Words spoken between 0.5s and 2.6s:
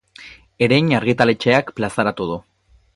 Erein argitaletxeak plazaratu du.